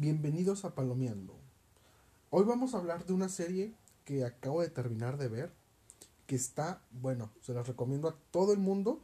[0.00, 1.38] Bienvenidos a Palomeando.
[2.30, 3.74] Hoy vamos a hablar de una serie
[4.06, 5.52] que acabo de terminar de ver,
[6.26, 9.02] que está, bueno, se las recomiendo a todo el mundo,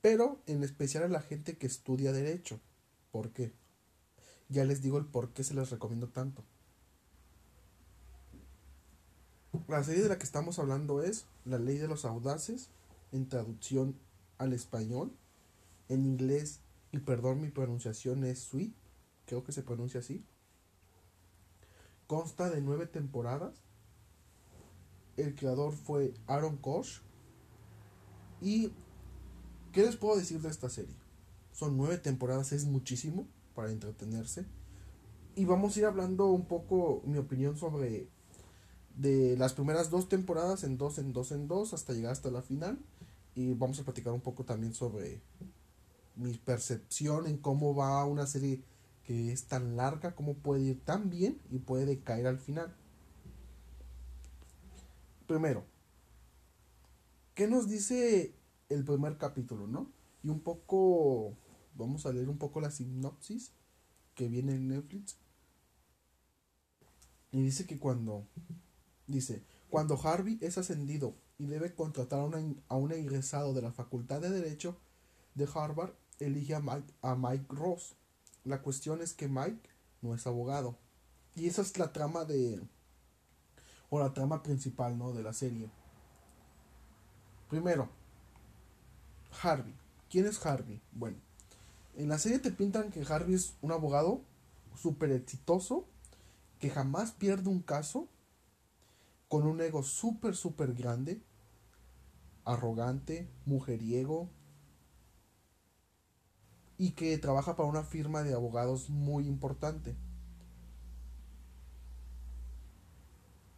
[0.00, 2.60] pero en especial a la gente que estudia derecho.
[3.10, 3.52] ¿Por qué?
[4.48, 6.42] Ya les digo el por qué se las recomiendo tanto.
[9.68, 12.70] La serie de la que estamos hablando es La Ley de los Audaces,
[13.12, 13.98] en traducción
[14.38, 15.12] al español,
[15.90, 16.60] en inglés,
[16.90, 18.72] y perdón mi pronunciación es Sweet,
[19.26, 20.24] creo que se pronuncia así.
[22.06, 23.54] Consta de nueve temporadas.
[25.16, 27.00] El creador fue Aaron Kosh.
[28.40, 28.72] ¿Y
[29.72, 30.96] qué les puedo decir de esta serie?
[31.52, 34.46] Son nueve temporadas, es muchísimo para entretenerse.
[35.34, 38.08] Y vamos a ir hablando un poco mi opinión sobre
[38.96, 42.42] de las primeras dos temporadas en dos, en dos, en dos, hasta llegar hasta la
[42.42, 42.78] final.
[43.34, 45.22] Y vamos a platicar un poco también sobre
[46.16, 48.62] mi percepción en cómo va una serie
[49.04, 52.76] que es tan larga, cómo puede ir tan bien y puede caer al final.
[55.26, 55.64] Primero,
[57.34, 58.34] ¿qué nos dice
[58.68, 59.90] el primer capítulo, no?
[60.22, 61.36] Y un poco,
[61.74, 63.52] vamos a leer un poco la sinopsis
[64.14, 65.16] que viene en Netflix.
[67.32, 68.28] Y dice que cuando,
[69.06, 73.72] dice, cuando Harvey es ascendido y debe contratar a, una, a un egresado de la
[73.72, 74.78] Facultad de Derecho
[75.34, 77.96] de Harvard, elige a Mike, a Mike Ross.
[78.44, 79.68] La cuestión es que Mike
[80.00, 80.76] no es abogado.
[81.34, 82.60] Y esa es la trama de...
[83.90, 85.12] o la trama principal, ¿no?
[85.12, 85.70] De la serie.
[87.48, 87.88] Primero,
[89.42, 89.74] Harvey.
[90.10, 90.80] ¿Quién es Harvey?
[90.92, 91.16] Bueno,
[91.96, 94.22] en la serie te pintan que Harvey es un abogado
[94.74, 95.86] súper exitoso,
[96.58, 98.08] que jamás pierde un caso,
[99.28, 101.22] con un ego súper, súper grande,
[102.44, 104.28] arrogante, mujeriego,
[106.82, 109.94] y que trabaja para una firma de abogados muy importante.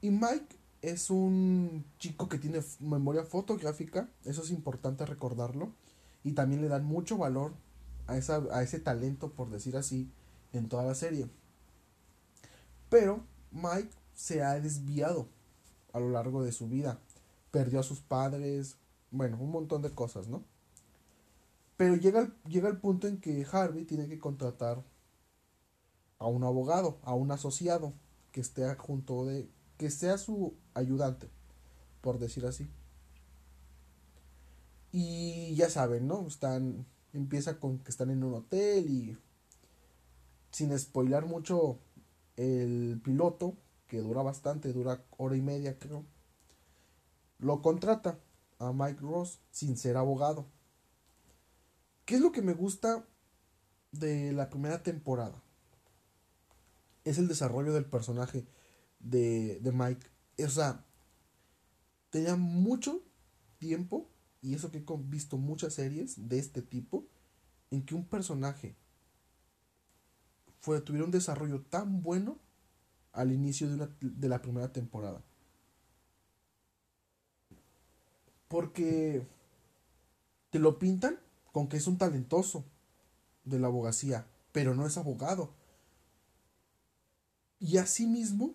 [0.03, 5.72] Y Mike es un chico que tiene memoria fotográfica, eso es importante recordarlo,
[6.22, 7.54] y también le dan mucho valor
[8.09, 10.10] a, esa, a ese talento, por decir así,
[10.53, 11.26] en toda la serie.
[12.91, 15.28] Pero Mike se ha desviado
[15.94, 17.00] a lo largo de su vida.
[17.50, 18.76] Perdió a sus padres,
[19.10, 20.44] bueno, un montón de cosas, ¿no?
[21.77, 24.85] Pero llega el, llega el punto en que Harvey tiene que contratar
[26.19, 27.93] a un abogado, a un asociado
[28.33, 31.29] que esté junto de que sea su ayudante,
[32.01, 32.69] por decir así.
[34.93, 36.27] Y ya saben, ¿no?
[36.27, 39.19] Están empieza con que están en un hotel y
[40.51, 41.79] sin spoilar mucho
[42.37, 43.56] el piloto,
[43.87, 46.05] que dura bastante, dura hora y media creo,
[47.39, 48.19] lo contrata
[48.59, 50.47] a Mike Ross sin ser abogado.
[52.04, 53.06] ¿Qué es lo que me gusta
[53.92, 55.42] de la primera temporada?
[57.04, 58.47] Es el desarrollo del personaje
[59.00, 60.06] de, de Mike.
[60.44, 60.84] O sea,
[62.10, 63.03] tenía mucho
[63.59, 64.09] tiempo,
[64.43, 67.06] y eso que he visto muchas series de este tipo,
[67.70, 68.76] en que un personaje
[70.60, 72.38] fue, tuviera un desarrollo tan bueno
[73.12, 75.22] al inicio de, una, de la primera temporada.
[78.48, 79.26] Porque
[80.50, 81.19] te lo pintan
[81.54, 82.65] con que es un talentoso
[83.44, 85.54] de la abogacía, pero no es abogado.
[87.60, 88.54] Y asimismo,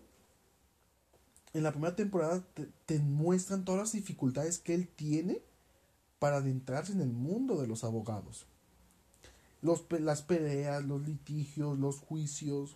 [1.53, 2.45] en la primera temporada
[2.85, 5.41] te, muestran todas las dificultades que él tiene
[6.19, 8.47] para adentrarse en el mundo de los abogados.
[9.61, 12.75] Los, las peleas, los litigios, los juicios.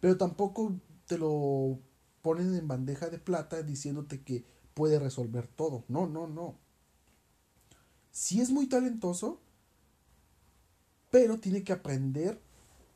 [0.00, 0.74] Pero tampoco
[1.06, 1.78] te lo
[2.20, 5.86] ponen en bandeja de plata diciéndote que puede resolver todo.
[5.88, 6.58] No, no, no
[8.10, 9.40] sí es muy talentoso,
[11.10, 12.40] pero tiene que aprender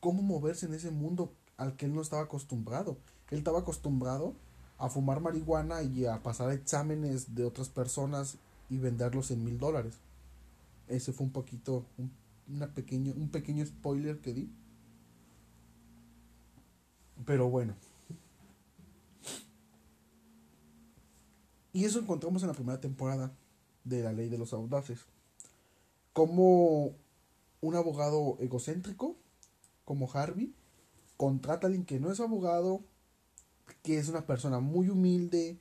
[0.01, 2.97] cómo moverse en ese mundo al que él no estaba acostumbrado.
[3.31, 4.35] Él estaba acostumbrado
[4.79, 8.37] a fumar marihuana y a pasar exámenes de otras personas
[8.69, 9.95] y venderlos en mil dólares.
[10.89, 12.11] Ese fue un poquito, un,
[12.49, 14.51] una pequeño, un pequeño spoiler que di.
[17.25, 17.75] Pero bueno.
[21.73, 23.33] Y eso encontramos en la primera temporada
[23.85, 25.01] de la ley de los audaces.
[26.13, 26.93] Como
[27.61, 29.17] un abogado egocéntrico,
[29.85, 30.55] como Harvey,
[31.17, 32.81] contrata a alguien que no es abogado,
[33.83, 35.59] que es una persona muy humilde,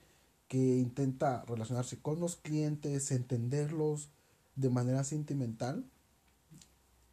[0.48, 4.10] que intenta relacionarse con los clientes, entenderlos
[4.56, 5.86] de manera sentimental,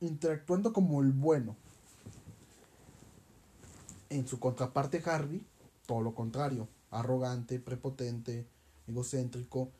[0.00, 1.56] interactuando como el bueno.
[4.10, 5.42] En su contraparte Harvey,
[5.86, 8.46] todo lo contrario, arrogante, prepotente,
[8.88, 9.70] egocéntrico,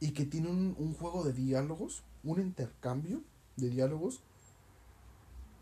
[0.00, 3.22] y que tiene un, juego de diálogos, un intercambio
[3.56, 4.20] de diálogos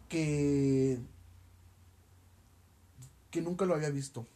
[0.08, 1.00] que
[3.30, 4.26] que nunca lo había visto.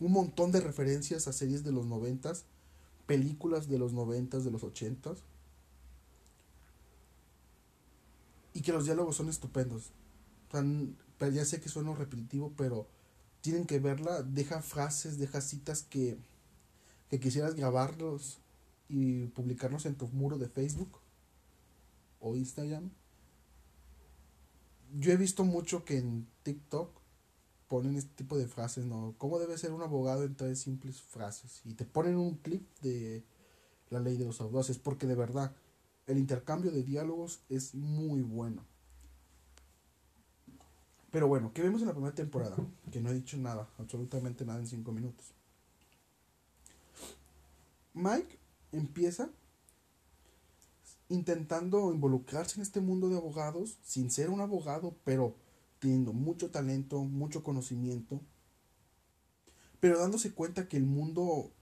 [0.00, 2.44] Un montón de referencias a series de los noventas,
[3.06, 5.18] películas de los noventas, de los ochentas.
[8.52, 9.92] Y que los diálogos son estupendos.
[11.20, 12.88] ya sé que suena repetitivo, pero
[13.42, 14.22] tienen que verla.
[14.22, 16.18] Deja frases, deja citas que,
[17.08, 18.41] que quisieras grabarlos
[18.88, 20.98] y publicarlos en tu muro de Facebook
[22.20, 22.90] o Instagram.
[24.94, 26.90] Yo he visto mucho que en TikTok
[27.68, 29.14] ponen este tipo de frases, ¿no?
[29.16, 31.62] ¿Cómo debe ser un abogado en tres simples frases?
[31.64, 33.24] Y te ponen un clip de
[33.88, 35.54] la ley de los audaces, porque de verdad,
[36.06, 38.62] el intercambio de diálogos es muy bueno.
[41.10, 42.56] Pero bueno, ¿qué vemos en la primera temporada?
[42.90, 45.32] Que no he dicho nada, absolutamente nada en cinco minutos.
[47.94, 48.38] Mike
[48.72, 49.30] empieza
[51.08, 55.36] intentando involucrarse en este mundo de abogados sin ser un abogado, pero
[55.78, 58.20] teniendo mucho talento, mucho conocimiento,
[59.78, 61.52] pero dándose cuenta que el mundo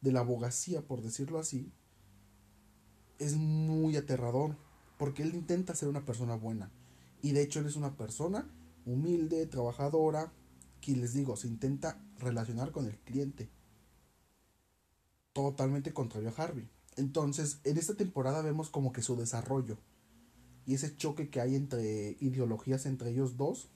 [0.00, 1.72] de la abogacía, por decirlo así,
[3.18, 4.56] es muy aterrador,
[4.98, 6.70] porque él intenta ser una persona buena,
[7.20, 8.48] y de hecho él es una persona
[8.86, 10.32] humilde, trabajadora,
[10.80, 13.50] que les digo, se intenta relacionar con el cliente
[15.32, 16.68] totalmente contrario a Harvey.
[16.96, 19.78] Entonces, en esta temporada vemos como que su desarrollo
[20.66, 23.68] y ese choque que hay entre ideologías entre ellos dos,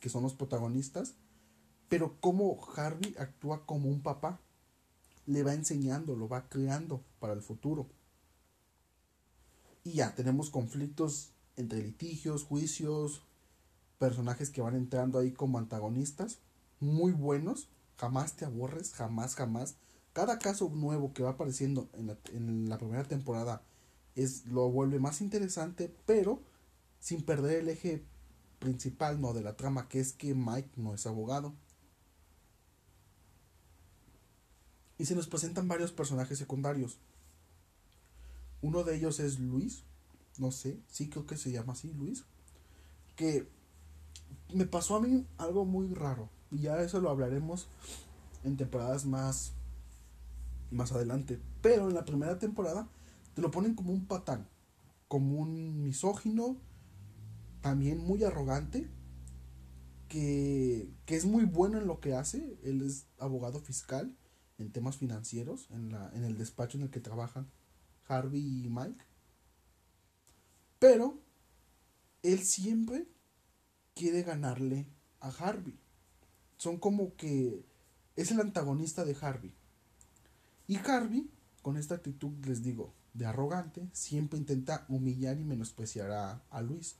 [0.00, 1.14] que son los protagonistas,
[1.88, 4.40] pero cómo Harvey actúa como un papá,
[5.26, 7.86] le va enseñando, lo va creando para el futuro.
[9.84, 13.22] Y ya, tenemos conflictos entre litigios, juicios,
[13.98, 16.38] personajes que van entrando ahí como antagonistas,
[16.80, 19.76] muy buenos, jamás te aborres, jamás, jamás
[20.16, 23.60] cada caso nuevo que va apareciendo en la, primera temporada
[24.14, 26.40] es lo vuelve más interesante, pero
[27.00, 28.02] sin perder el eje
[28.58, 31.52] principal no de la trama, que es que Mike no es abogado.
[34.96, 36.96] Y se nos presentan varios personajes secundarios.
[38.62, 39.82] Uno de ellos es Luis,
[40.38, 42.24] no sé, sí creo que se llama así, Luis,
[43.16, 43.46] que
[44.54, 47.68] me pasó a mí algo muy raro, y ya eso lo hablaremos
[48.44, 49.52] en temporadas más
[50.70, 51.40] más adelante.
[51.62, 52.88] Pero en la primera temporada
[53.34, 54.48] te lo ponen como un patán,
[55.08, 56.56] como un misógino,
[57.60, 58.88] también muy arrogante,
[60.08, 62.58] que, que, es muy bueno en lo que hace.
[62.62, 64.16] Él es abogado fiscal
[64.58, 67.50] en temas financieros, en, la, en el despacho en el que trabajan
[68.08, 69.04] Harvey y Mike.
[70.78, 71.18] Pero
[72.22, 73.06] él siempre
[73.94, 74.86] quiere ganarle
[75.20, 75.78] a Harvey.
[76.56, 77.64] Son como que
[78.16, 79.54] es el antagonista de Harvey.
[80.66, 81.30] Y Harvey,
[81.62, 86.10] con esta actitud, les digo, de arrogante, siempre intenta humillar y menospreciar
[86.50, 86.96] a, Luis.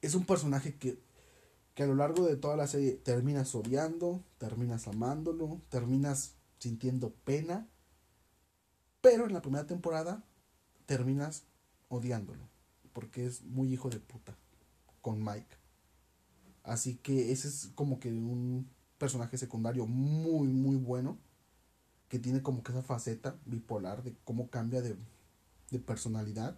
[0.00, 0.98] Es un personaje que,
[1.74, 7.68] que a lo largo de toda la serie terminas odiando, terminas amándolo, terminas sintiendo pena,
[9.00, 10.24] pero en la primera temporada
[10.86, 11.44] terminas
[11.88, 12.48] odiándolo,
[12.92, 14.36] porque es muy hijo de puta
[15.02, 15.56] con Mike.
[16.64, 18.68] Así que ese es como que un
[18.98, 21.18] personaje secundario muy, muy bueno
[22.08, 24.96] que tiene como que esa faceta bipolar de cómo cambia de,
[25.84, 26.56] personalidad.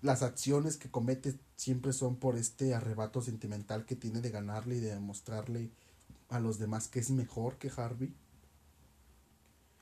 [0.00, 4.80] Las acciones que comete siempre son por este arrebato sentimental que tiene de ganarle y
[4.80, 5.70] de demostrarle
[6.28, 8.14] a los demás que es mejor que Harvey.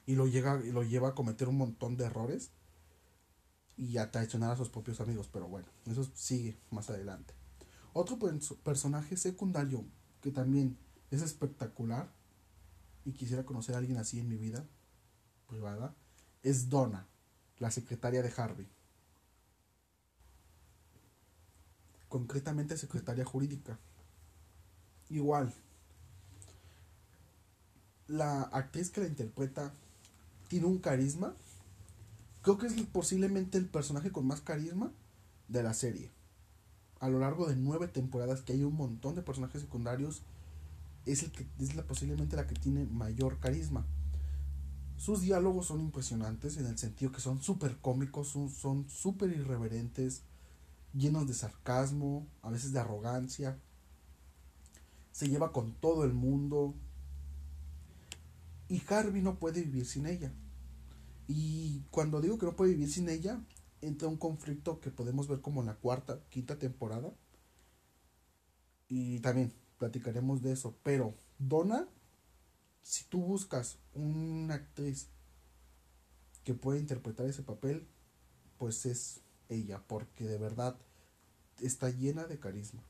[0.06, 2.50] Y lo, llega, lo lleva a cometer un montón de errores
[3.76, 5.28] y a traicionar a sus propios amigos.
[5.32, 7.34] Pero bueno, eso sigue más adelante.
[7.92, 8.18] Otro
[8.62, 9.84] personaje secundario
[10.20, 10.78] que también
[11.10, 12.10] es espectacular
[13.10, 14.64] y quisiera conocer a alguien así en mi vida
[15.48, 15.94] privada,
[16.42, 17.06] es Donna,
[17.58, 18.68] la secretaria de Harvey.
[22.08, 23.78] Concretamente secretaria jurídica.
[25.08, 25.52] Igual,
[28.06, 29.72] la actriz que la interpreta
[30.48, 31.34] tiene un carisma.
[32.42, 34.92] Creo que es posiblemente el personaje con más carisma
[35.48, 36.10] de la serie.
[37.00, 40.22] A lo largo de nueve temporadas que hay un montón de personajes secundarios
[41.12, 43.86] es, el que, es la, posiblemente la que tiene mayor carisma.
[44.96, 50.22] Sus diálogos son impresionantes en el sentido que son súper cómicos, son súper irreverentes,
[50.92, 53.58] llenos de sarcasmo, a veces de arrogancia.
[55.12, 56.74] Se lleva con todo el mundo.
[58.68, 60.32] Y Harvey no puede vivir sin ella.
[61.26, 63.40] Y cuando digo que no puede vivir sin ella,
[63.80, 67.12] entra un conflicto que podemos ver como en la cuarta, quinta temporada.
[68.88, 70.76] Y también platicaremos de eso.
[70.84, 71.88] Pero Donna,
[72.82, 75.08] si tú buscas una actriz
[76.44, 77.88] que pueda interpretar ese papel,
[78.58, 80.76] pues es ella, porque de verdad
[81.60, 82.82] está llena de carisma.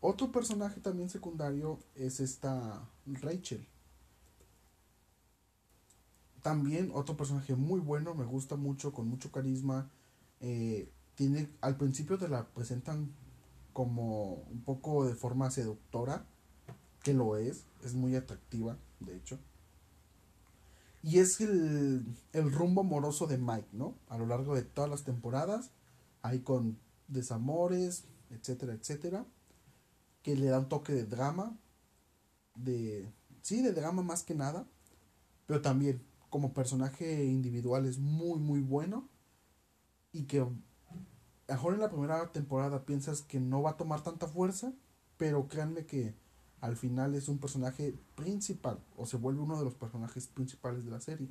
[0.00, 3.64] Otro personaje también secundario es esta Rachel.
[6.42, 9.88] También otro personaje muy bueno, me gusta mucho, con mucho carisma.
[10.40, 13.14] Eh, tiene, al principio te la presentan
[13.72, 16.26] como un poco de forma seductora,
[17.02, 19.38] que lo es, es muy atractiva, de hecho.
[21.02, 23.96] Y es el, el rumbo amoroso de Mike, ¿no?
[24.08, 25.70] A lo largo de todas las temporadas,
[26.22, 29.26] ahí con desamores, etcétera, etcétera,
[30.22, 31.58] que le da un toque de drama,
[32.54, 33.10] de,
[33.42, 34.66] sí, de drama más que nada,
[35.46, 39.08] pero también como personaje individual es muy, muy bueno
[40.12, 40.46] y que
[41.52, 44.72] mejor en la primera temporada piensas que no va a tomar tanta fuerza,
[45.18, 46.14] pero créanme que
[46.62, 50.90] al final es un personaje principal o se vuelve uno de los personajes principales de
[50.90, 51.28] la serie.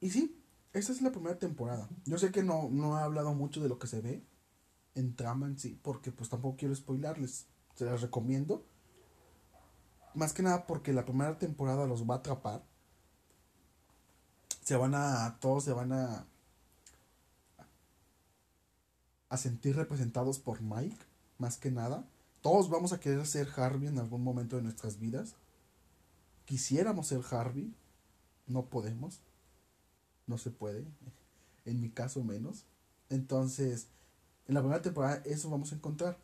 [0.00, 0.42] Y sí,
[0.72, 1.88] esa es la primera temporada.
[2.06, 4.26] Yo sé que no, no he hablado mucho de lo que se ve
[4.96, 7.46] en trama en sí, porque pues tampoco quiero spoilarles.
[7.76, 8.66] Se las recomiendo.
[10.14, 12.64] Más que nada porque la primera temporada los va a atrapar
[14.62, 16.26] se van a, todos se van a,
[19.28, 20.96] a sentir representados por Mike,
[21.38, 22.06] más que nada.
[22.40, 25.34] Todos vamos a querer ser Harvey en algún momento de nuestras vidas.
[26.44, 27.74] Quisiéramos ser Harvey,
[28.46, 29.20] no podemos,
[30.26, 30.84] no se puede,
[31.64, 32.64] en mi caso menos.
[33.10, 33.88] Entonces,
[34.46, 36.18] en la primera temporada eso vamos a encontrar.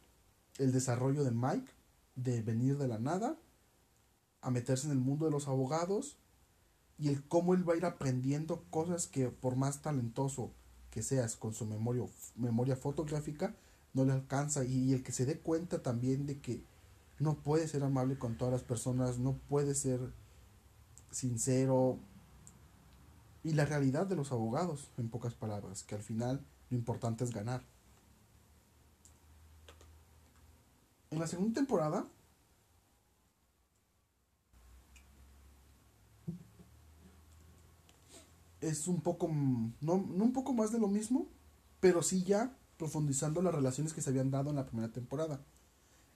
[0.58, 1.70] El desarrollo de Mike,
[2.16, 3.36] de venir de la nada,
[4.40, 6.16] a meterse en el mundo de los abogados,
[6.98, 10.50] y el cómo él va a ir aprendiendo cosas que por más talentoso
[10.90, 12.04] que seas con su memoria,
[12.36, 13.54] memoria fotográfica,
[13.94, 16.62] no le alcanza y, el que se dé cuenta también de que
[17.18, 20.00] no puede ser amable con todas las personas, no puede ser
[21.10, 21.98] sincero
[23.44, 27.32] y la realidad de los abogados, en pocas palabras, que al final lo importante es
[27.32, 27.62] ganar.
[31.10, 32.06] En la segunda temporada
[38.60, 41.28] es un poco, no, no un poco más de lo mismo,
[41.80, 45.44] pero sí ya profundizando las relaciones que se habían dado en la primera temporada.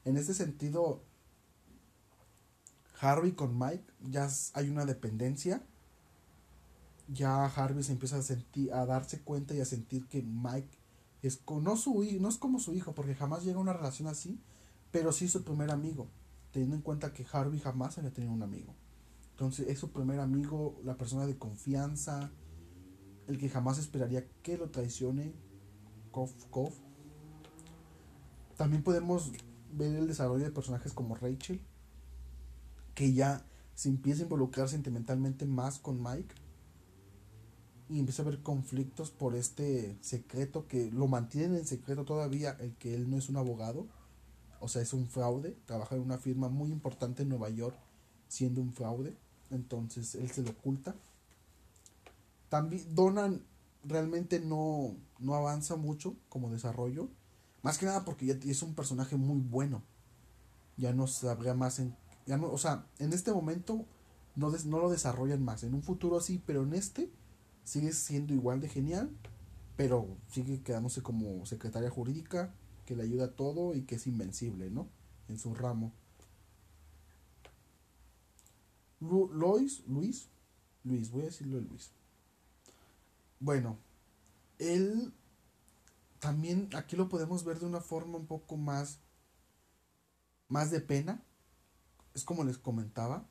[0.05, 1.03] En este sentido,
[3.01, 5.63] Harvey con Mike ya hay una dependencia.
[7.09, 10.79] Ya Harvey se empieza a sentir, a darse cuenta y a sentir que Mike
[11.23, 14.41] es no su no es como su hijo, porque jamás llega a una relación así,
[14.91, 16.09] pero sí su primer amigo,
[16.53, 18.75] teniendo en cuenta que Harvey jamás había tenido un amigo.
[19.43, 22.31] Entonces es su primer amigo, la persona de confianza,
[23.27, 25.35] el que jamás esperaría que lo traicione,
[26.13, 26.79] Kof, Kof.
[28.57, 29.33] También podemos
[29.73, 31.61] ver el desarrollo de personajes como Rachel,
[32.95, 33.45] que ya
[33.75, 36.37] se empieza a involucrar sentimentalmente más con Mike
[37.89, 42.77] y empieza a haber conflictos por este secreto que lo mantienen en secreto todavía, el
[42.77, 43.89] que él no es un abogado,
[44.61, 47.77] o sea, es un fraude, trabaja en una firma muy importante en Nueva York
[48.29, 49.17] siendo un fraude
[49.53, 50.95] entonces él se lo oculta.
[52.49, 53.43] También Donan
[53.85, 57.09] realmente no, no avanza mucho como desarrollo,
[57.63, 59.83] más que nada porque ya es un personaje muy bueno.
[60.77, 61.95] Ya no sabría más en
[62.27, 63.85] ya no, o sea, en este momento
[64.37, 65.65] no, no lo desarrollan más.
[65.65, 67.11] En un futuro sí, pero en este
[67.65, 69.11] sigue siendo igual de genial,
[69.77, 72.55] pero sigue quedándose como secretaria jurídica
[72.87, 74.89] que le ayuda a todo y que es invencible, ¿no?
[75.29, 75.93] En su ramo.
[79.03, 80.29] Luis, Luis,
[80.85, 81.91] Luis, voy a decirlo de Luis.
[83.41, 83.77] Bueno,
[84.59, 85.13] él
[86.21, 89.01] también aquí lo podemos ver de una forma un poco más,
[90.49, 91.21] más de pena.
[92.15, 93.27] Es como les comentaba.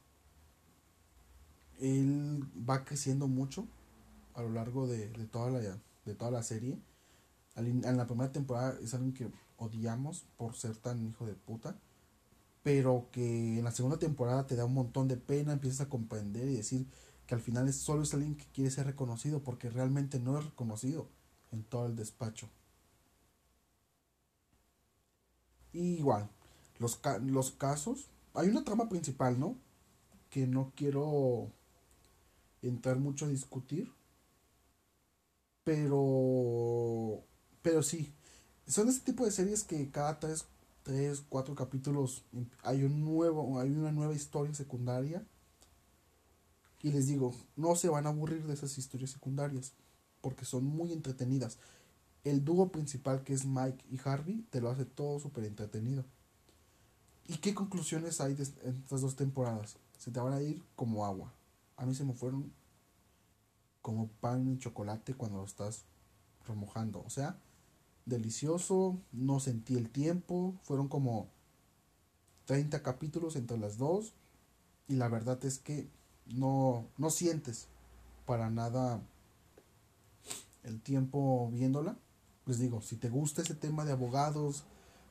[1.80, 3.66] Él va creciendo mucho
[4.34, 6.78] a lo largo de, toda, la, de toda la serie.
[7.56, 11.80] En la primera temporada es alguien que odiamos por ser tan hijo de puta
[12.64, 16.48] pero que en la segunda temporada te da un montón de pena, empiezas a comprender
[16.50, 16.88] y decir
[17.28, 20.46] que al final es solo es alguien que quiere ser reconocido porque realmente no es
[20.46, 21.08] reconocido
[21.52, 22.50] en todo el despacho.
[25.74, 26.30] Y igual,
[26.80, 29.56] los, los casos, hay una trama principal, ¿no?
[30.30, 31.52] Que no quiero
[32.62, 33.92] entrar mucho a discutir,
[35.64, 37.24] pero,
[37.62, 38.14] pero sí,
[38.68, 40.46] son este tipo de series que cada tres
[40.84, 42.24] tres, cuatro capítulos
[42.64, 45.26] hay un nuevo, hay una nueva historia secundaria.
[46.82, 49.74] Y les digo, no se van a aburrir de esas historias secundarias,
[50.20, 51.60] porque son muy entretenidas.
[52.24, 56.06] El dúo principal que es Mike y Harvey te lo hace todo súper entretenido.
[57.28, 59.78] ¿Y qué conclusiones hay de estas dos temporadas?
[59.98, 61.32] Se te van a ir como agua.
[61.78, 62.52] A mí se me fueron
[63.82, 65.86] como pan en chocolate cuando lo estás
[66.48, 67.04] remojando.
[67.06, 67.40] O sea,
[68.06, 71.30] delicioso, no sentí el tiempo, fueron como
[72.46, 74.14] 30 capítulos entre las dos
[74.88, 75.88] y la verdad es que
[76.26, 77.68] no, no sientes
[78.26, 79.02] para nada
[80.64, 81.98] el tiempo viéndola.
[82.46, 84.64] Les digo, si te gusta ese tema de abogados,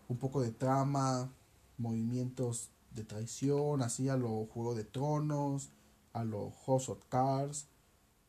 [0.08, 1.30] un poco de trama,
[1.78, 5.70] movimientos de traición, así a lo Juego de Tronos,
[6.12, 7.66] a lo House of Cards,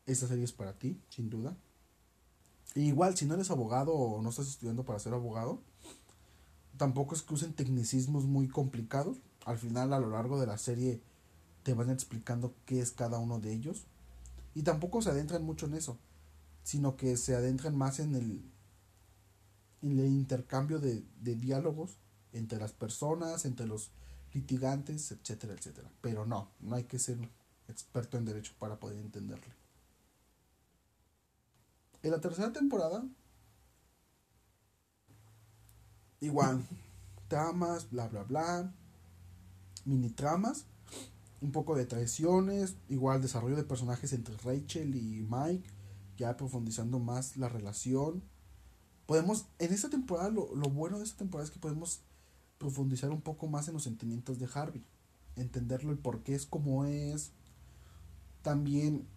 [0.05, 1.55] esta serie es para ti, sin duda.
[2.75, 5.61] Igual, si no eres abogado o no estás estudiando para ser abogado,
[6.77, 9.17] tampoco es que usen tecnicismos muy complicados.
[9.45, 11.01] Al final, a lo largo de la serie,
[11.63, 13.85] te van explicando qué es cada uno de ellos.
[14.55, 15.97] Y tampoco se adentran mucho en eso,
[16.63, 18.41] sino que se adentran más en el,
[19.81, 21.97] en el intercambio de, de diálogos
[22.33, 23.91] entre las personas, entre los
[24.33, 25.89] litigantes, etcétera, etcétera.
[26.01, 27.17] Pero no, no hay que ser
[27.67, 29.60] experto en derecho para poder entenderle.
[32.03, 33.03] En la tercera temporada,
[36.19, 36.65] igual,
[37.27, 38.73] tramas, bla, bla, bla,
[39.85, 40.65] mini tramas,
[41.41, 45.69] un poco de traiciones, igual desarrollo de personajes entre Rachel y Mike,
[46.17, 48.23] ya profundizando más la relación.
[49.05, 52.01] Podemos, en esta temporada, lo, lo bueno de esta temporada es que podemos
[52.57, 54.83] profundizar un poco más en los sentimientos de Harvey,
[55.35, 57.31] entenderlo el por qué es como es.
[58.41, 59.07] También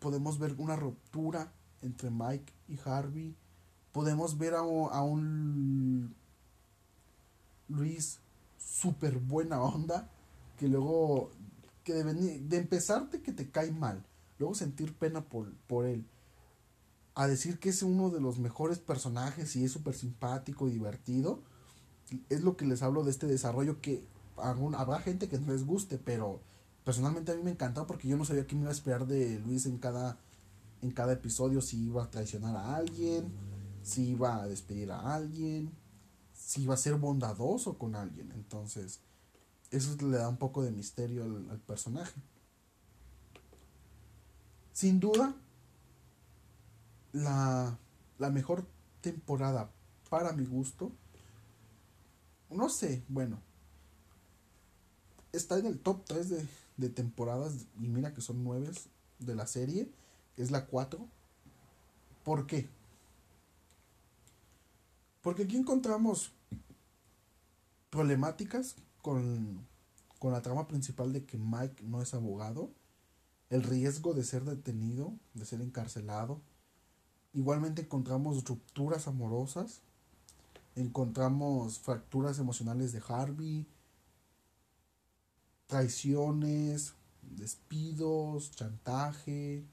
[0.00, 3.34] podemos ver una ruptura entre Mike y Harvey.
[3.92, 6.14] Podemos ver a, a un
[7.68, 8.20] Luis
[8.58, 10.08] súper buena onda
[10.56, 11.30] que luego
[11.84, 14.04] que de, de empezarte que te cae mal,
[14.38, 16.04] luego sentir pena por, por él,
[17.14, 21.40] a decir que es uno de los mejores personajes y es súper simpático y divertido,
[22.28, 24.04] es lo que les hablo de este desarrollo que
[24.36, 26.40] habrá gente que no les guste, pero
[26.84, 29.40] personalmente a mí me encantó porque yo no sabía qué me iba a esperar de
[29.40, 30.18] Luis en cada,
[30.82, 33.32] en cada episodio, si iba a traicionar a alguien,
[33.82, 35.72] si iba a despedir a alguien,
[36.32, 38.32] si iba a ser bondadoso con alguien.
[38.32, 39.00] Entonces,
[39.70, 42.20] eso le da un poco de misterio al, personaje.
[44.72, 45.34] Sin duda,
[47.12, 47.78] la,
[48.18, 48.66] la mejor
[49.00, 49.70] temporada
[50.08, 50.92] para mi gusto
[52.50, 53.40] no sé, bueno.
[55.32, 58.70] Está en el top 3 de, temporadas y mira que son 9
[59.18, 59.90] de la serie.
[60.38, 61.06] Es la 4.
[62.24, 62.68] ¿Por qué?
[65.20, 66.32] Porque aquí encontramos
[67.90, 69.66] problemáticas con,
[70.18, 72.70] con la trama principal de que Mike no es abogado,
[73.50, 76.40] el riesgo de ser detenido, de ser encarcelado.
[77.34, 79.80] Igualmente encontramos rupturas amorosas,
[80.76, 83.66] encontramos fracturas emocionales de Harvey,
[85.66, 89.64] traiciones, despidos, chantaje.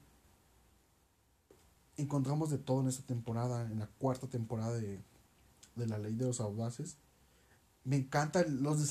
[1.96, 5.00] Encontramos de todo en esta temporada, en la cuarta temporada de,
[5.76, 6.96] La Ley de los Audaces.
[7.84, 8.90] Me encanta los,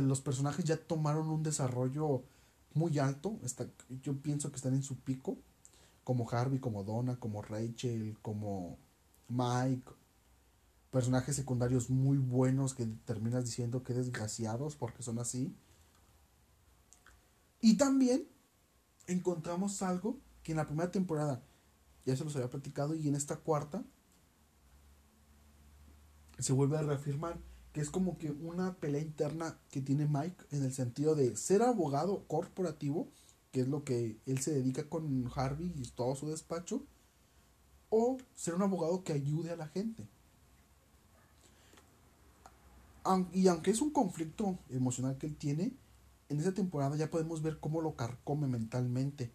[0.00, 2.22] los personajes ya tomaron un desarrollo
[2.74, 3.38] muy alto.
[4.02, 5.36] yo pienso que están en su pico.
[6.04, 8.78] Como Harvey, como Donna, como Rachel, como
[9.28, 9.90] Mike,
[10.90, 15.54] personajes secundarios muy buenos que terminas diciendo que desgraciados porque son así.
[17.60, 18.26] Y también
[19.06, 21.42] encontramos algo que en la primera temporada
[22.08, 23.84] ya se los había platicado y en esta cuarta
[26.38, 27.38] se vuelve a reafirmar
[27.72, 31.62] que es como que una pelea interna que tiene Mike en el sentido de ser
[31.62, 33.08] abogado corporativo,
[33.52, 36.82] que es lo que él se dedica con Harvey y todo su despacho,
[37.90, 40.08] o ser un abogado que ayude a la gente
[43.32, 45.72] y aunque es un conflicto emocional que él tiene,
[46.28, 49.32] en esa temporada ya podemos ver cómo lo carcome mentalmente.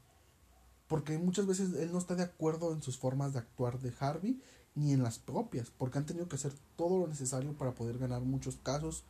[0.94, 4.40] Porque muchas veces él no está de acuerdo en sus formas de actuar de Harvey
[4.76, 8.22] ni en las propias, porque han tenido que hacer todo lo necesario para poder ganar
[8.22, 9.04] muchos casos,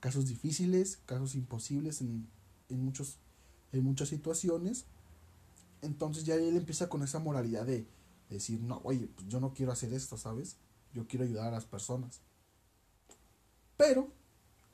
[0.00, 2.26] casos difíciles, casos imposibles en,
[2.70, 3.18] en, muchos,
[3.72, 4.86] en muchas situaciones.
[5.82, 7.86] Entonces ya él empieza con esa moralidad de,
[8.30, 10.56] decir, no, oye, pues yo no quiero hacer esto, ¿sabes?
[10.94, 12.22] Yo quiero ayudar a las personas.
[13.76, 14.10] Pero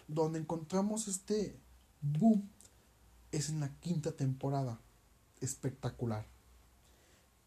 [0.07, 1.59] donde encontramos este
[2.03, 2.49] boom
[3.33, 4.79] es en la quinta temporada.
[5.41, 6.32] Espectacular.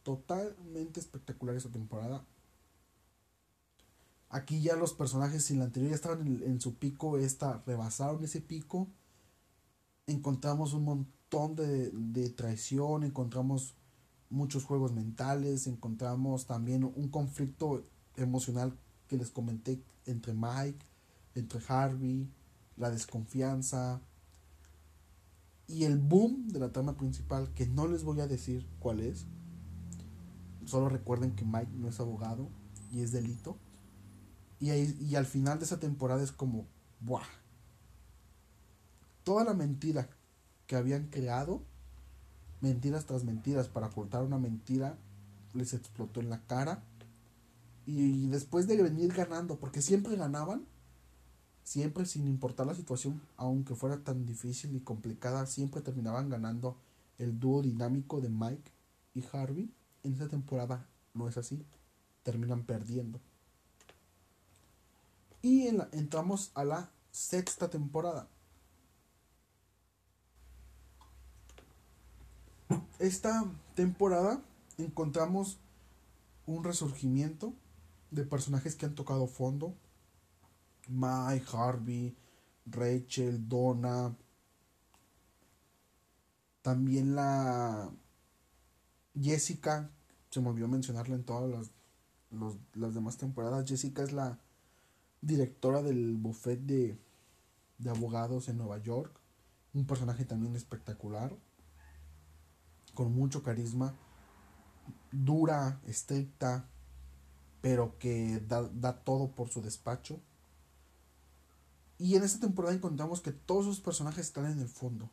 [0.05, 2.23] Totalmente espectacular esa temporada.
[4.29, 8.39] Aquí ya los personajes en la anterior ya estaban en, su pico, esta rebasaron ese
[8.39, 8.87] pico.
[10.05, 13.73] Encontramos un montón de, de traición, encontramos
[14.29, 17.83] muchos juegos mentales, encontramos también un conflicto
[18.15, 20.85] emocional que les comenté entre Mike,
[21.33, 22.29] entre Harvey,
[22.77, 24.01] la desconfianza
[25.65, 29.25] y el boom de la trama principal, que no les voy a decir cuál es.
[30.65, 32.49] Solo recuerden que Mike no es abogado
[32.91, 33.57] y es delito.
[34.59, 36.65] Y, y al final de esa temporada es como,
[37.01, 37.23] ¡buah!
[39.23, 40.09] Toda la mentira
[40.67, 41.61] que habían creado,
[42.61, 44.97] mentiras tras mentiras, para ocultar una mentira,
[45.53, 46.83] les explotó en la cara.
[47.85, 50.65] Y después de venir ganando, porque siempre ganaban,
[51.63, 56.77] siempre sin importar la situación, aunque fuera tan difícil y complicada, siempre terminaban ganando
[57.17, 58.71] el dúo dinámico de Mike
[59.13, 59.71] y Harvey.
[60.05, 61.65] En esta temporada no es así,
[62.21, 63.19] terminan perdiendo.
[65.41, 68.27] Y entramos a la sexta temporada.
[72.99, 74.43] Esta temporada
[74.77, 75.57] encontramos
[76.45, 77.55] un resurgimiento
[78.11, 79.75] de personajes que han tocado fondo.
[80.87, 82.15] Mike, Harvey,
[82.67, 84.15] Rachel, Donna.
[86.61, 87.89] También la
[89.19, 89.89] Jessica.
[90.35, 91.71] Se me olvidó mencionarla en todas las,
[92.73, 93.65] las demás temporadas.
[93.65, 94.37] Jessica es la
[95.21, 96.99] directora del buffet de,
[97.89, 99.17] abogados en Nueva York.
[99.73, 101.33] Un personaje también espectacular.
[102.93, 103.95] Con mucho carisma
[105.09, 106.67] dura, estricta,
[107.61, 110.19] pero que da, todo por su despacho.
[111.97, 115.09] Y en esta temporada encontramos que todos sus personajes están en el fondo.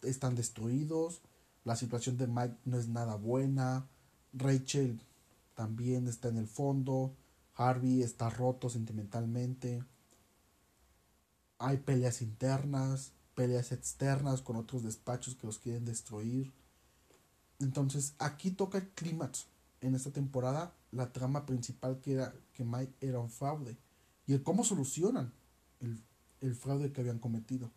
[0.00, 1.22] Están destruidos.
[1.64, 3.88] La situación de Mike no es nada buena.
[4.32, 5.00] Rachel
[5.54, 7.14] también está en el fondo.
[7.54, 9.84] Harvey está roto sentimentalmente.
[11.58, 16.52] Hay peleas internas, peleas externas con otros despachos que los quieren destruir.
[17.60, 19.46] Entonces, aquí toca el clímax
[19.80, 23.76] en esta temporada, la trama principal que era que Mike era un fraude
[24.26, 25.32] y el cómo solucionan
[26.40, 27.70] el, fraude que habían cometido.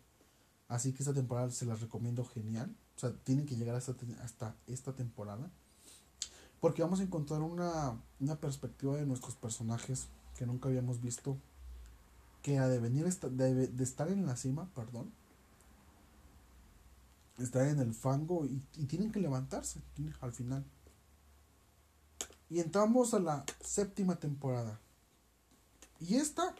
[0.68, 2.74] Así que esta temporada se las recomiendo genial.
[2.96, 5.50] O sea, tienen que llegar hasta, hasta esta temporada.
[6.66, 11.38] Porque vamos a encontrar una, una perspectiva de nuestros personajes que nunca habíamos visto.
[12.42, 15.12] Que ha de venir de, de estar en la cima, perdón,
[17.38, 19.80] están en el fango y, tienen que levantarse
[20.20, 20.64] al final.
[22.50, 24.80] Y entramos a la séptima temporada.
[26.00, 26.52] Y esta,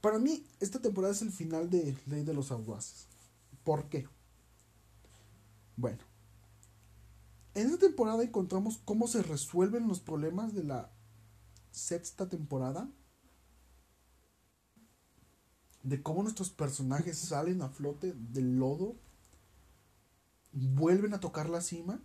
[0.00, 3.08] para mí, esta temporada es el final de Ley de los Audaces.
[3.64, 4.08] ¿Por qué?
[5.76, 6.04] Bueno,
[7.56, 10.92] en esta temporada encontramos cómo se resuelven los problemas de la
[11.70, 12.86] sexta temporada.
[15.82, 18.96] De cómo nuestros personajes salen a flote del lodo
[20.52, 22.00] vuelven a tocar la cima,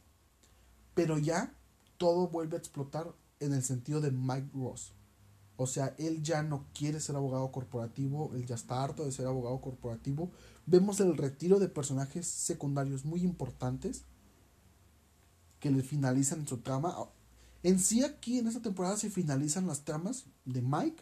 [0.94, 1.54] pero ya
[1.98, 4.94] todo vuelve a explotar en el sentido de Mike Ross.
[5.58, 9.28] O sea, él ya no quiere ser abogado corporativo, él ya está harto de ser
[9.28, 10.32] abogado corporativo.
[10.66, 14.06] Vemos el retiro de personajes secundarios muy importantes
[15.62, 16.98] que le finalizan su trama.
[17.64, 21.02] En sí aquí en esta temporada se finalizan las tramas de Mike,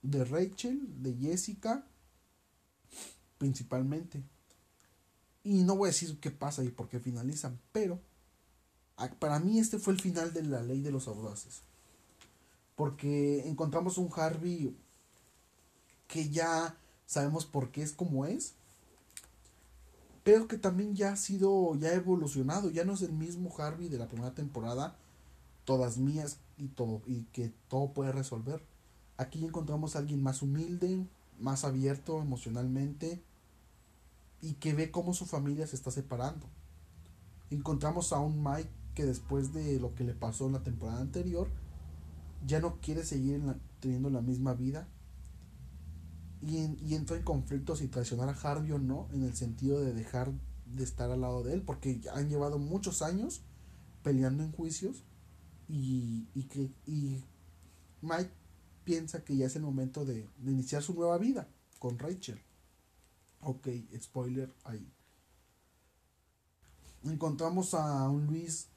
[0.00, 1.84] de Rachel, de Jessica,
[3.36, 4.22] principalmente.
[5.42, 8.00] Y no voy a decir qué pasa y por qué finalizan, pero
[9.18, 11.62] para mí este fue el final de la ley de los audaces.
[12.76, 14.74] Porque encontramos un Harvey
[16.06, 18.54] que ya sabemos por qué es como es,
[20.26, 23.88] pero que también ya ha sido, ya ha evolucionado, ya no es el mismo Harvey
[23.88, 24.96] de la primera temporada,
[25.64, 28.60] todas mías y todo, y que todo puede resolver.
[29.18, 31.06] Aquí encontramos a alguien más humilde,
[31.38, 33.22] más abierto emocionalmente,
[34.42, 36.48] y que ve cómo su familia se está separando.
[37.52, 41.46] Encontramos a un Mike que después de lo que le pasó en la temporada anterior,
[42.48, 43.40] ya no quiere seguir
[43.78, 44.88] teniendo la misma vida
[46.42, 49.92] y, y entra en conflictos si traicionar a Harvey o no, en el sentido de
[49.92, 50.32] dejar
[50.66, 53.42] de estar al lado de él, porque han llevado muchos años
[54.02, 55.04] peleando en juicios
[55.68, 57.24] y, y que y
[58.02, 58.30] Mike
[58.84, 62.40] piensa que ya es el momento de iniciar su nueva vida con Rachel.
[63.40, 63.68] Ok,
[64.00, 64.92] spoiler ahí.
[67.04, 68.68] Encontramos a un Luis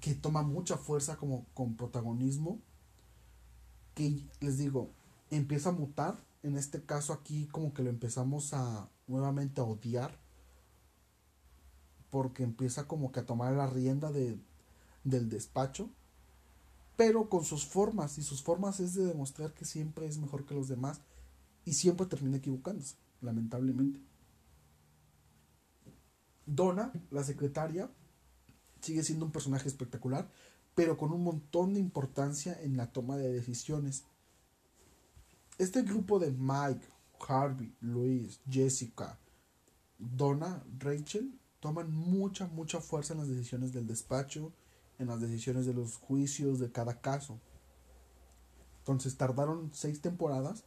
[0.00, 2.60] que toma mucha fuerza como con protagonismo.
[3.94, 4.90] Que les digo,
[5.30, 6.16] empieza a mutar.
[6.42, 10.18] En este caso aquí como que lo empezamos a nuevamente a odiar.
[12.10, 14.38] Porque empieza como que a tomar la rienda de,
[15.04, 15.88] del despacho.
[16.96, 18.18] Pero con sus formas.
[18.18, 21.00] Y sus formas es de demostrar que siempre es mejor que los demás.
[21.64, 24.00] Y siempre termina equivocándose lamentablemente.
[26.46, 27.90] Donna, la secretaria,
[28.80, 30.28] sigue siendo un personaje espectacular,
[30.74, 34.04] pero con un montón de importancia en la toma de decisiones.
[35.60, 36.88] Este grupo de Mike,
[37.28, 39.18] Harvey, Luis, Jessica,
[39.98, 44.54] Donna, Rachel, toman mucha, mucha fuerza en las decisiones del despacho,
[44.98, 47.38] en las decisiones de los juicios de cada caso.
[48.78, 50.64] Entonces tardaron seis temporadas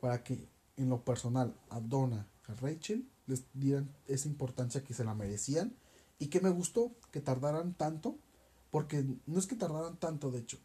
[0.00, 5.04] para que en lo personal a Donna, a Rachel, les dieran esa importancia que se
[5.04, 5.76] la merecían
[6.18, 8.18] y que me gustó que tardaran tanto,
[8.72, 10.58] porque no es que tardaran tanto, de hecho,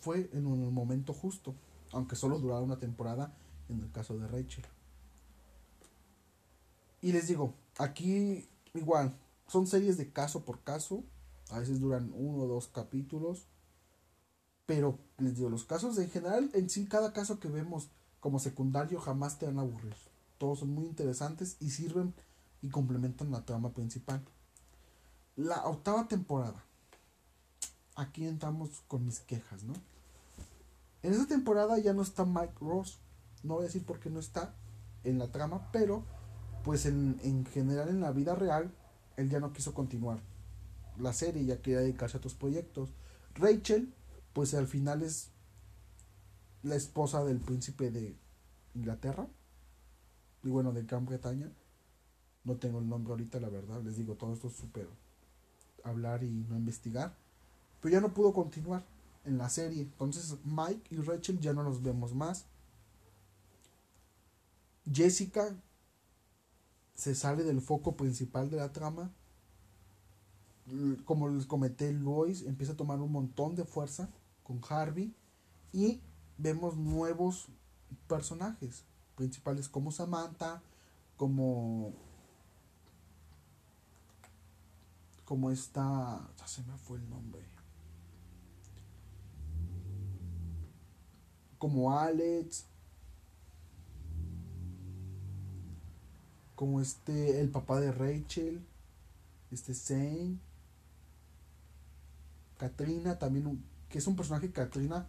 [0.00, 1.54] fue en un momento justo,
[1.92, 3.34] aunque solo durara una temporada
[3.68, 4.64] en el caso de Rachel.
[7.00, 9.14] Y les digo, aquí igual,
[9.46, 11.04] son series de caso por caso,
[11.50, 13.46] a veces duran uno o dos capítulos,
[14.66, 17.88] pero les digo, los casos en general, en sí, cada caso que vemos
[18.20, 19.94] como secundario jamás te van a aburrir.
[20.38, 22.14] Todos son muy interesantes y sirven
[22.62, 24.22] y complementan la trama principal.
[25.36, 26.64] La octava temporada.
[27.94, 29.74] Aquí entramos con mis quejas, ¿no?
[31.02, 33.00] En esta temporada ya no está Mike Ross.
[33.42, 34.54] No voy a decir por qué no está
[35.04, 36.04] en la trama, pero
[36.64, 38.74] pues en, en general en la vida real
[39.16, 40.20] él ya no quiso continuar
[40.98, 42.90] la serie, ya quería dedicarse a otros proyectos.
[43.34, 43.94] Rachel,
[44.32, 45.30] pues al final es
[46.62, 48.16] la esposa del príncipe de
[48.74, 49.28] Inglaterra
[50.42, 51.50] y bueno, de Gran Bretaña.
[52.44, 53.82] No tengo el nombre ahorita, la verdad.
[53.82, 54.88] Les digo, todo esto es súper
[55.84, 57.16] hablar y no investigar.
[57.80, 58.84] Pero ya no pudo continuar
[59.28, 59.82] en la serie.
[59.82, 62.46] Entonces Mike y Rachel ya no los vemos más.
[64.90, 65.54] Jessica
[66.94, 69.12] se sale del foco principal de la trama.
[71.04, 74.10] Como les comenté, Lois empieza a tomar un montón de fuerza
[74.42, 75.14] con Harvey.
[75.72, 76.00] Y
[76.38, 77.48] vemos nuevos
[78.06, 80.62] personajes principales como Samantha,
[81.16, 81.92] como
[85.28, 87.57] como esta, ya se me fue el nombre.
[91.58, 92.64] Como Alex,
[96.54, 98.64] como este el papá de Rachel,
[99.50, 100.38] este Zane,
[102.58, 105.06] Katrina también que es un personaje Katrina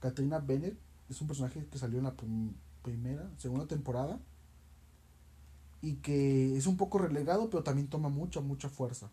[0.00, 0.76] Katrina Bennett
[1.10, 2.14] es un personaje que salió en la
[2.82, 4.18] primera, segunda temporada.
[5.82, 9.10] Y que es un poco relegado, pero también toma mucha, mucha fuerza.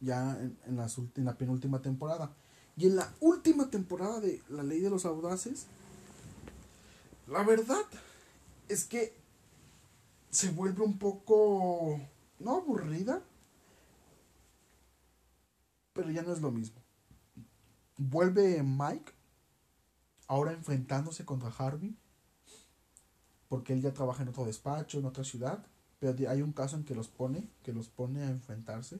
[0.00, 2.32] Ya en, la, en la penúltima temporada.
[2.76, 5.66] Y en la última temporada de La Ley de los Audaces,
[7.26, 7.84] la verdad
[8.68, 9.14] es que
[10.30, 12.00] se vuelve un poco,
[12.38, 13.22] no aburrida,
[15.92, 16.82] pero ya no es lo mismo
[18.10, 19.12] vuelve Mike,
[20.26, 21.96] ahora enfrentándose contra Harvey,
[23.48, 25.64] porque él ya trabaja en otro despacho, en otra ciudad,
[25.98, 28.98] pero hay un caso en que los pone, que los pone a enfrentarse.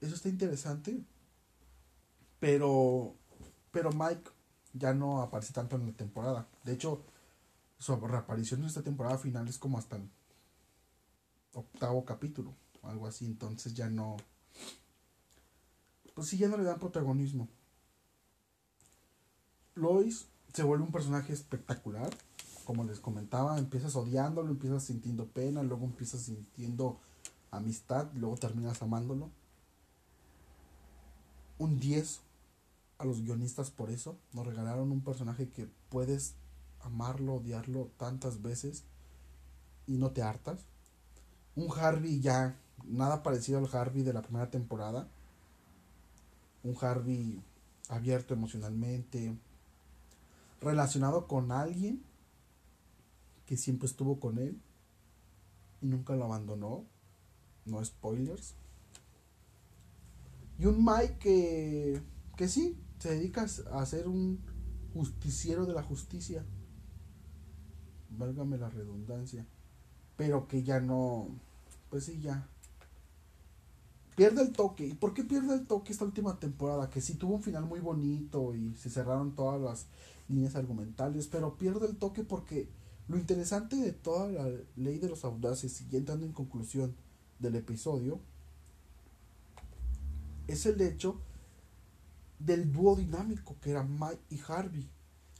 [0.00, 0.98] Eso está interesante,
[2.40, 3.14] pero,
[3.70, 4.30] pero Mike
[4.72, 6.46] ya no aparece tanto en la temporada.
[6.64, 7.02] De hecho,
[7.78, 10.08] su reaparición en esta temporada final es como hasta el
[11.52, 14.16] octavo capítulo, algo así, entonces ya no
[16.16, 17.46] pues sí, ya no le dan protagonismo.
[19.74, 22.08] Lois se vuelve un personaje espectacular.
[22.64, 26.98] Como les comentaba, empiezas odiándolo, empiezas sintiendo pena, luego empiezas sintiendo
[27.50, 29.30] amistad, luego terminas amándolo.
[31.58, 32.22] Un 10
[32.98, 34.18] a los guionistas por eso.
[34.32, 36.34] Nos regalaron un personaje que puedes
[36.80, 38.84] amarlo, odiarlo tantas veces
[39.86, 40.60] y no te hartas.
[41.54, 45.08] Un Harvey ya, nada parecido al Harvey de la primera temporada
[46.66, 47.40] un Harvey
[47.88, 49.36] abierto emocionalmente,
[50.60, 52.02] relacionado con alguien
[53.46, 54.60] que siempre estuvo con él
[55.80, 56.84] y nunca lo abandonó,
[57.64, 58.54] no spoilers.
[60.58, 62.02] Y un Mike que,
[62.36, 64.40] que sí, se dedica a ser un
[64.94, 66.44] justiciero de la justicia,
[68.10, 69.46] válgame la redundancia,
[70.16, 71.28] pero que ya no,
[71.90, 72.48] pues sí, ya,
[74.16, 74.86] pierde el toque.
[74.86, 76.90] ¿Y por qué pierde el toque esta última temporada?
[76.90, 79.86] Que sí tuvo un final muy bonito y se cerraron todas las
[80.28, 82.68] líneas argumentales, pero pierde el toque porque
[83.08, 86.96] lo interesante de toda la ley de los audaces, y entrando en conclusión
[87.38, 88.18] del episodio,
[90.48, 91.20] es el hecho
[92.38, 94.90] del dúo dinámico que era Mike y Harvey.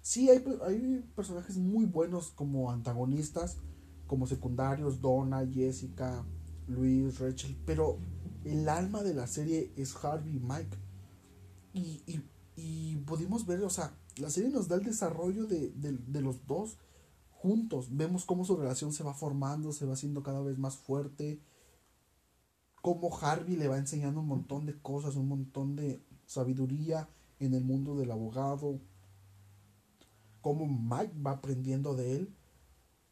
[0.02, 3.58] Sí, hay, hay personajes muy buenos como antagonistas,
[4.06, 6.24] como secundarios, Donna, Jessica,
[6.68, 7.98] Luis, Rachel, pero
[8.44, 10.76] el alma de la serie es Harvey y Mike.
[11.72, 12.22] Y,
[12.56, 15.72] y, pudimos ver, o sea, la serie nos da el desarrollo de,
[16.22, 16.78] los dos
[17.30, 17.88] juntos.
[17.90, 21.42] Vemos cómo su relación se va formando, se va haciendo cada vez más fuerte.
[22.80, 27.08] Cómo Harvey le va enseñando un montón de cosas, un montón de sabiduría
[27.40, 28.80] en el mundo del abogado.
[30.40, 32.34] Cómo Mike va aprendiendo de él.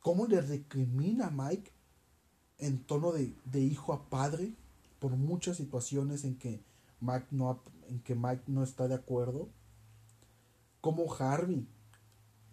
[0.00, 1.72] Cómo le recrimina a Mike
[2.59, 4.55] en tono de, de hijo a padre
[4.98, 6.62] por muchas situaciones en que
[7.00, 9.48] Mike no, en que Mike no está de acuerdo
[10.81, 11.66] Como Harvey,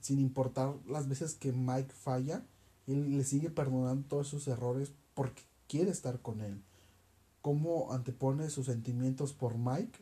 [0.01, 2.43] sin importar las veces que Mike falla,
[2.87, 6.61] él le sigue perdonando todos sus errores porque quiere estar con él.
[7.41, 9.99] Cómo antepone sus sentimientos por Mike,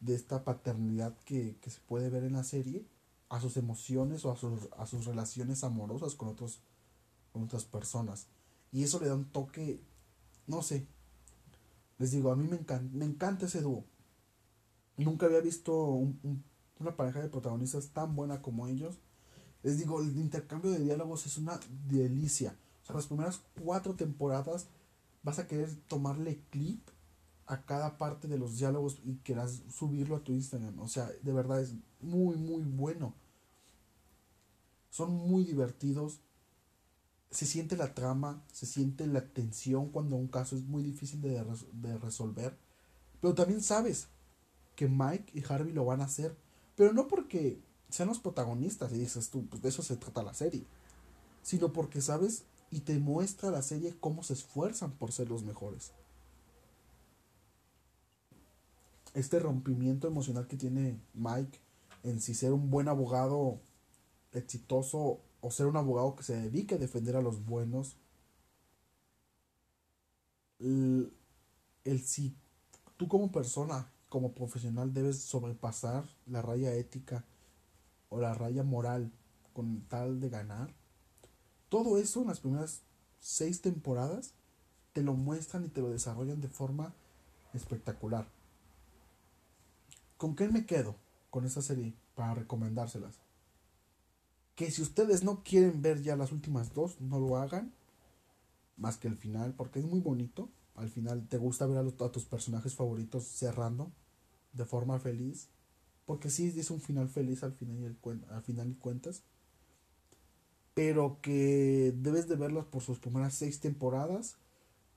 [0.00, 2.86] de esta paternidad que, que se puede ver en la serie,
[3.28, 6.60] a sus emociones o a sus, a sus relaciones amorosas con, otros,
[7.32, 8.28] con otras personas.
[8.72, 9.80] Y eso le da un toque,
[10.46, 10.86] no sé.
[11.98, 13.84] Les digo, a mí me encanta, me encanta ese dúo.
[14.96, 15.74] Nunca había visto
[16.78, 18.98] una pareja de protagonistas tan buena como ellos.
[19.62, 22.56] Les digo, el intercambio de diálogos es una delicia.
[22.82, 24.68] O sea, las primeras cuatro temporadas
[25.22, 26.88] vas a querer tomarle clip
[27.46, 30.78] a cada parte de los diálogos y quieras subirlo a tu Instagram.
[30.80, 33.14] O sea, de verdad es muy, muy bueno.
[34.90, 36.20] Son muy divertidos.
[37.30, 41.44] Se siente la trama, se siente la tensión cuando un caso es muy difícil de,
[41.72, 42.56] de resolver.
[43.20, 44.08] Pero también sabes
[44.74, 46.36] que Mike y Harvey lo van a hacer.
[46.74, 50.34] Pero no porque sean los protagonistas y dices tú, pues de eso se trata la
[50.34, 50.66] serie.
[51.42, 55.92] Sino porque sabes y te muestra la serie cómo se esfuerzan por ser los mejores.
[59.16, 61.58] Este rompimiento emocional que tiene Mike
[62.02, 63.58] en si ser un buen abogado
[64.32, 67.96] exitoso o ser un abogado que se dedique a defender a los buenos.
[70.58, 71.14] El,
[71.84, 72.36] el si
[72.98, 77.24] tú como persona como profesional debes sobrepasar la raya ética
[78.10, 79.10] o la raya moral
[79.54, 80.74] con tal de ganar.
[81.70, 82.82] Todo eso en las primeras
[83.18, 84.34] seis temporadas
[84.92, 86.94] te lo muestran y te lo desarrollan de forma
[87.54, 88.35] espectacular.
[90.16, 90.96] ¿Con qué me quedo
[91.30, 93.20] con esta serie para recomendárselas?
[94.54, 97.72] Que si ustedes no quieren ver ya las últimas dos, no lo hagan.
[98.76, 101.96] Más que el final, porque es muy bonito al final te gusta ver a, los,
[102.12, 103.92] tus personajes favoritos cerrando
[104.52, 105.48] de forma feliz.
[106.04, 109.22] Porque sí es un final feliz al final, y al final y cuentas.
[110.74, 114.36] Pero que debes de verlos por sus primeras seis temporadas.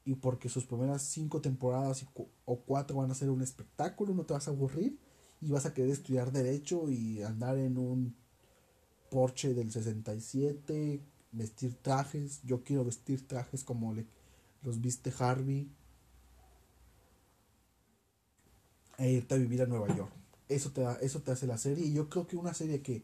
[0.06, 2.06] Y porque sus primeras cinco temporadas
[2.46, 4.14] o cuatro van a ser un espectáculo.
[4.14, 5.00] No te vas a aburrir.
[5.42, 8.16] Y vas a querer estudiar derecho y andar en un
[9.10, 11.02] Porsche del 67.
[11.32, 12.42] Vestir trajes.
[12.44, 14.06] Yo quiero vestir trajes como le,
[14.64, 15.72] los viste Harvey,
[19.00, 20.12] e irte a vivir a Nueva York.
[20.50, 21.86] Eso te, da, eso te hace la serie.
[21.86, 23.04] Y yo creo que una serie que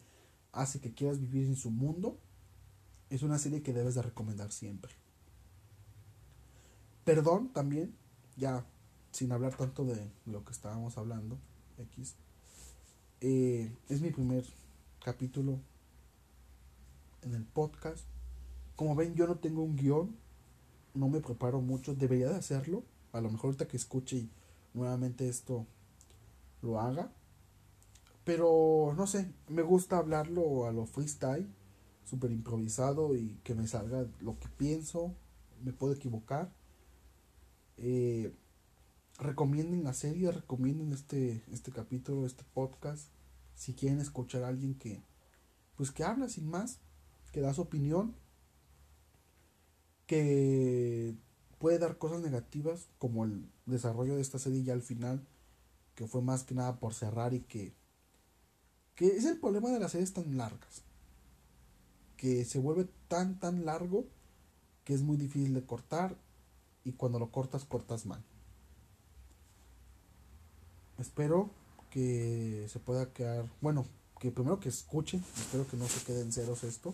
[0.51, 2.19] hace que quieras vivir en su mundo
[3.09, 4.91] es una serie que debes de recomendar siempre.
[7.05, 7.95] Perdón también,
[8.35, 8.65] ya
[9.11, 11.39] sin hablar tanto de lo que estábamos hablando,
[11.77, 12.15] X.
[13.27, 14.45] Eh, es mi primer
[15.03, 15.59] capítulo
[17.23, 18.05] en el podcast.
[18.75, 20.15] Como ven, yo no tengo un guion
[20.93, 22.83] no me preparo mucho, debería de hacerlo.
[23.13, 24.29] A lo mejor ahorita que escuche
[24.75, 25.65] nuevamente esto
[26.61, 27.11] lo haga.
[28.25, 31.47] Pero no sé, me gusta hablarlo a lo freestyle,
[32.03, 35.15] súper improvisado y que me salga lo que pienso,
[35.63, 36.53] me puedo equivocar.
[37.77, 38.31] Eh,
[39.17, 43.14] recomienden la serie, recomienden este, este capítulo, este podcast.
[43.55, 45.03] Si quieren escuchar a alguien que,
[45.75, 46.79] pues que habla sin más,
[47.31, 48.15] que da su opinión,
[50.07, 51.15] que
[51.59, 55.25] puede dar cosas negativas como el desarrollo de esta serie ya al final
[55.95, 57.73] que fue más que nada por cerrar y que
[58.95, 60.83] que es el problema de las series tan largas
[62.17, 64.05] que se vuelve tan tan largo
[64.83, 66.17] que es muy difícil de cortar
[66.83, 68.23] y cuando lo cortas cortas mal.
[70.99, 71.49] Espero
[71.95, 73.85] que se pueda quedar bueno
[74.19, 76.93] que primero que escuchen espero que no se queden ceros esto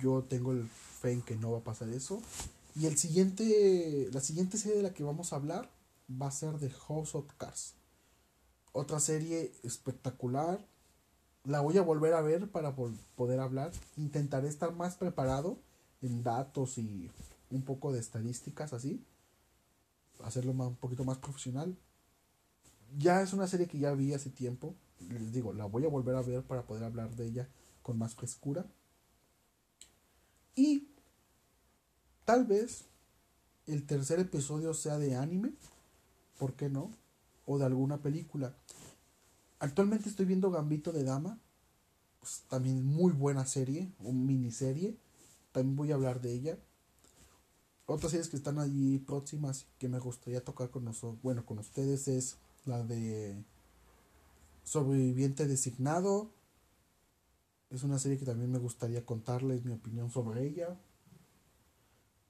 [0.00, 2.22] yo tengo el fe en que no va a pasar eso.
[2.76, 5.70] Y el siguiente, la siguiente serie de la que vamos a hablar
[6.10, 7.74] va a ser de House of Cards.
[8.72, 10.64] Otra serie espectacular.
[11.44, 13.70] La voy a volver a ver para poder hablar.
[13.96, 15.58] Intentaré estar más preparado
[16.02, 17.10] en datos y
[17.50, 19.04] un poco de estadísticas así.
[20.24, 21.76] Hacerlo un poquito más profesional.
[22.98, 24.74] Ya es una serie que ya vi hace tiempo.
[25.00, 27.48] Les digo, la voy a volver a ver para poder hablar de ella
[27.82, 28.64] con más frescura.
[30.56, 30.88] Y
[32.24, 32.84] tal vez
[33.66, 35.52] el tercer episodio sea de anime,
[36.38, 36.90] ¿por qué no?
[37.46, 38.54] O de alguna película.
[39.58, 41.38] Actualmente estoy viendo Gambito de Dama,
[42.20, 44.96] pues, también muy buena serie, un miniserie,
[45.52, 46.58] también voy a hablar de ella.
[47.86, 52.08] Otras series que están allí próximas que me gustaría tocar con nosotros, bueno, con ustedes
[52.08, 53.44] es la de
[54.64, 56.30] Sobreviviente Designado,
[57.70, 60.78] es una serie que también me gustaría contarles mi opinión sobre ella.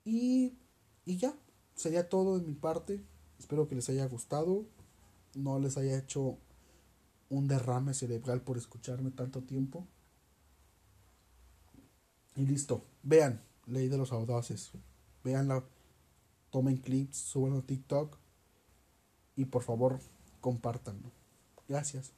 [0.05, 0.57] Y,
[1.05, 1.37] y ya,
[1.75, 3.05] sería todo de mi parte.
[3.39, 4.65] Espero que les haya gustado.
[5.35, 6.39] No les haya hecho
[7.29, 9.87] un derrame cerebral por escucharme tanto tiempo.
[12.37, 12.85] Y listo.
[13.03, 14.73] Vean, Ley de los Audaces.
[15.23, 15.65] Veanla.
[16.51, 18.17] Tomen clips, suban a TikTok.
[19.37, 20.01] Y por favor,
[20.45, 21.11] compártanlo.
[21.67, 22.13] Gracias.